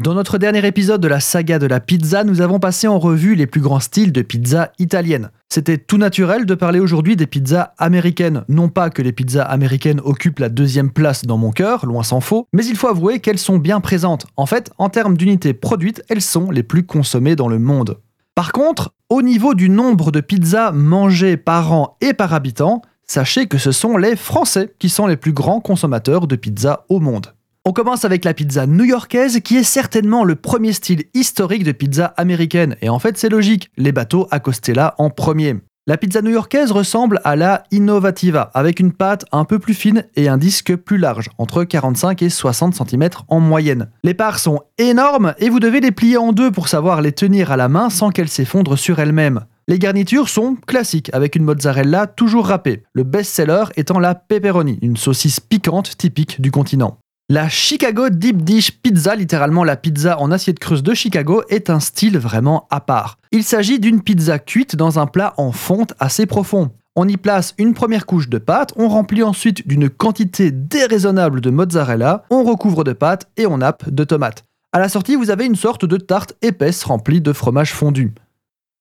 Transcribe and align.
Dans 0.00 0.14
notre 0.14 0.38
dernier 0.38 0.64
épisode 0.64 1.00
de 1.00 1.08
la 1.08 1.18
saga 1.18 1.58
de 1.58 1.66
la 1.66 1.80
pizza, 1.80 2.22
nous 2.22 2.40
avons 2.40 2.60
passé 2.60 2.86
en 2.86 3.00
revue 3.00 3.34
les 3.34 3.48
plus 3.48 3.60
grands 3.60 3.80
styles 3.80 4.12
de 4.12 4.22
pizza 4.22 4.70
italienne. 4.78 5.32
C'était 5.48 5.76
tout 5.76 5.98
naturel 5.98 6.46
de 6.46 6.54
parler 6.54 6.78
aujourd'hui 6.78 7.16
des 7.16 7.26
pizzas 7.26 7.74
américaines. 7.78 8.44
Non 8.48 8.68
pas 8.68 8.90
que 8.90 9.02
les 9.02 9.10
pizzas 9.10 9.42
américaines 9.42 10.00
occupent 10.04 10.38
la 10.38 10.50
deuxième 10.50 10.92
place 10.92 11.24
dans 11.24 11.36
mon 11.36 11.50
cœur, 11.50 11.84
loin 11.84 12.04
s'en 12.04 12.20
faut, 12.20 12.46
mais 12.52 12.64
il 12.64 12.76
faut 12.76 12.86
avouer 12.86 13.18
qu'elles 13.18 13.40
sont 13.40 13.58
bien 13.58 13.80
présentes. 13.80 14.28
En 14.36 14.46
fait, 14.46 14.70
en 14.78 14.88
termes 14.88 15.16
d'unités 15.16 15.52
produites, 15.52 16.04
elles 16.08 16.22
sont 16.22 16.52
les 16.52 16.62
plus 16.62 16.86
consommées 16.86 17.34
dans 17.34 17.48
le 17.48 17.58
monde. 17.58 17.98
Par 18.36 18.52
contre, 18.52 18.94
au 19.08 19.20
niveau 19.20 19.54
du 19.54 19.68
nombre 19.68 20.12
de 20.12 20.20
pizzas 20.20 20.70
mangées 20.70 21.36
par 21.36 21.72
an 21.72 21.96
et 22.00 22.14
par 22.14 22.34
habitant, 22.34 22.82
sachez 23.04 23.48
que 23.48 23.58
ce 23.58 23.72
sont 23.72 23.96
les 23.96 24.14
Français 24.14 24.72
qui 24.78 24.90
sont 24.90 25.08
les 25.08 25.16
plus 25.16 25.32
grands 25.32 25.60
consommateurs 25.60 26.28
de 26.28 26.36
pizza 26.36 26.84
au 26.88 27.00
monde. 27.00 27.32
On 27.68 27.72
commence 27.72 28.06
avec 28.06 28.24
la 28.24 28.32
pizza 28.32 28.66
new-yorkaise 28.66 29.40
qui 29.40 29.58
est 29.58 29.62
certainement 29.62 30.24
le 30.24 30.36
premier 30.36 30.72
style 30.72 31.04
historique 31.12 31.64
de 31.64 31.72
pizza 31.72 32.14
américaine. 32.16 32.76
Et 32.80 32.88
en 32.88 32.98
fait 32.98 33.18
c'est 33.18 33.28
logique, 33.28 33.70
les 33.76 33.92
bateaux 33.92 34.26
accostaient 34.30 34.72
là 34.72 34.94
en 34.96 35.10
premier. 35.10 35.54
La 35.86 35.98
pizza 35.98 36.22
new-yorkaise 36.22 36.72
ressemble 36.72 37.20
à 37.24 37.36
la 37.36 37.64
Innovativa, 37.70 38.50
avec 38.54 38.80
une 38.80 38.92
pâte 38.92 39.26
un 39.32 39.44
peu 39.44 39.58
plus 39.58 39.74
fine 39.74 40.06
et 40.16 40.30
un 40.30 40.38
disque 40.38 40.76
plus 40.76 40.96
large, 40.96 41.28
entre 41.36 41.62
45 41.62 42.22
et 42.22 42.30
60 42.30 42.74
cm 42.74 43.10
en 43.28 43.38
moyenne. 43.38 43.90
Les 44.02 44.14
parts 44.14 44.38
sont 44.38 44.60
énormes 44.78 45.34
et 45.36 45.50
vous 45.50 45.60
devez 45.60 45.80
les 45.80 45.92
plier 45.92 46.16
en 46.16 46.32
deux 46.32 46.50
pour 46.50 46.68
savoir 46.68 47.02
les 47.02 47.12
tenir 47.12 47.52
à 47.52 47.58
la 47.58 47.68
main 47.68 47.90
sans 47.90 48.08
qu'elles 48.08 48.30
s'effondrent 48.30 48.78
sur 48.78 48.98
elles-mêmes. 48.98 49.44
Les 49.66 49.78
garnitures 49.78 50.30
sont 50.30 50.56
classiques, 50.66 51.10
avec 51.12 51.36
une 51.36 51.44
mozzarella 51.44 52.06
toujours 52.06 52.46
râpée, 52.46 52.82
le 52.94 53.04
best-seller 53.04 53.64
étant 53.76 53.98
la 53.98 54.14
pepperoni, 54.14 54.78
une 54.80 54.96
saucisse 54.96 55.40
piquante 55.40 55.98
typique 55.98 56.40
du 56.40 56.50
continent. 56.50 56.96
La 57.30 57.50
Chicago 57.50 58.08
Deep 58.08 58.42
Dish 58.42 58.80
Pizza, 58.80 59.14
littéralement 59.14 59.62
la 59.62 59.76
pizza 59.76 60.18
en 60.18 60.30
assiette 60.30 60.58
creuse 60.58 60.82
de 60.82 60.94
Chicago, 60.94 61.42
est 61.50 61.68
un 61.68 61.78
style 61.78 62.16
vraiment 62.16 62.66
à 62.70 62.80
part. 62.80 63.18
Il 63.32 63.44
s'agit 63.44 63.78
d'une 63.78 64.00
pizza 64.00 64.38
cuite 64.38 64.76
dans 64.76 64.98
un 64.98 65.06
plat 65.06 65.34
en 65.36 65.52
fonte 65.52 65.92
assez 65.98 66.24
profond. 66.24 66.70
On 66.96 67.06
y 67.06 67.18
place 67.18 67.54
une 67.58 67.74
première 67.74 68.06
couche 68.06 68.30
de 68.30 68.38
pâte, 68.38 68.72
on 68.76 68.88
remplit 68.88 69.22
ensuite 69.22 69.68
d'une 69.68 69.90
quantité 69.90 70.50
déraisonnable 70.50 71.42
de 71.42 71.50
mozzarella, 71.50 72.24
on 72.30 72.44
recouvre 72.44 72.82
de 72.82 72.94
pâte 72.94 73.28
et 73.36 73.46
on 73.46 73.58
nappe 73.58 73.90
de 73.90 74.04
tomates. 74.04 74.44
À 74.72 74.78
la 74.78 74.88
sortie, 74.88 75.14
vous 75.14 75.28
avez 75.28 75.44
une 75.44 75.54
sorte 75.54 75.84
de 75.84 75.98
tarte 75.98 76.34
épaisse 76.40 76.82
remplie 76.82 77.20
de 77.20 77.34
fromage 77.34 77.74
fondu. 77.74 78.14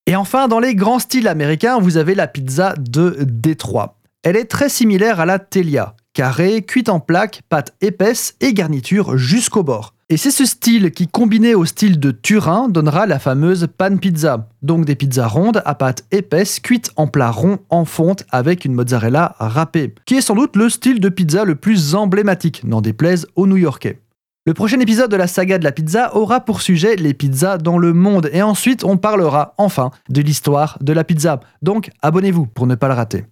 Et 0.06 0.16
enfin, 0.16 0.48
dans 0.48 0.62
les 0.62 0.74
grands 0.74 1.00
styles 1.00 1.28
américains, 1.28 1.80
vous 1.80 1.98
avez 1.98 2.16
la 2.16 2.28
pizza 2.28 2.76
de 2.80 3.18
Détroit. 3.24 3.98
Elle 4.24 4.38
est 4.38 4.46
très 4.46 4.70
similaire 4.70 5.20
à 5.20 5.26
la 5.26 5.38
Telia 5.38 5.96
carré, 6.18 6.64
cuite 6.64 6.90
en 6.90 7.00
plaques, 7.00 7.44
pâte 7.48 7.76
épaisse 7.80 8.34
et 8.42 8.56
garniture 8.56 9.20
jusqu'au 9.20 9.62
bord. 9.62 9.94
Et 10.10 10.18
c'est 10.18 10.32
ce 10.32 10.46
style 10.46 10.90
qui, 10.90 11.08
combiné 11.08 11.54
au 11.54 11.64
style 11.64 12.00
de 12.00 12.10
Turin, 12.10 12.70
donnera 12.70 13.06
la 13.06 13.20
fameuse 13.20 13.68
pan 13.78 13.98
pizza, 13.98 14.50
donc 14.64 14.86
des 14.86 14.96
pizzas 14.96 15.28
rondes 15.28 15.62
à 15.64 15.76
pâte 15.76 16.06
épaisse 16.10 16.60
cuites 16.60 16.92
en 16.96 17.06
plat 17.06 17.30
rond 17.30 17.60
en 17.70 17.86
fonte 17.86 18.24
avec 18.32 18.66
une 18.66 18.74
mozzarella 18.74 19.36
râpée, 19.38 19.94
qui 20.08 20.16
est 20.16 20.22
sans 20.22 20.34
doute 20.34 20.56
le 20.56 20.72
style 20.72 21.00
de 21.00 21.10
pizza 21.10 21.46
le 21.46 21.54
plus 21.54 21.94
emblématique, 21.94 22.64
n'en 22.64 22.82
déplaise 22.82 23.28
aux 23.36 23.46
New-Yorkais. 23.46 24.02
Le 24.48 24.56
prochain 24.56 24.80
épisode 24.80 25.12
de 25.12 25.18
la 25.18 25.28
saga 25.28 25.60
de 25.60 25.64
la 25.66 25.72
pizza 25.72 26.16
aura 26.16 26.40
pour 26.40 26.64
sujet 26.64 26.96
les 26.96 27.14
pizzas 27.14 27.60
dans 27.60 27.78
le 27.78 27.94
monde 27.94 28.32
et 28.34 28.42
ensuite 28.42 28.84
on 28.84 28.98
parlera 28.98 29.54
enfin 29.60 29.92
de 30.10 30.22
l'histoire 30.22 30.80
de 30.82 30.94
la 30.94 31.04
pizza. 31.04 31.42
Donc 31.62 31.92
abonnez-vous 32.02 32.48
pour 32.48 32.66
ne 32.66 32.74
pas 32.74 32.88
le 32.88 32.96
rater. 32.96 33.26